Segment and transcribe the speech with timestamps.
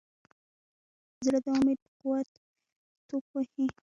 [1.25, 2.29] زړه د امید په قوت
[3.07, 3.65] ټوپ وهي.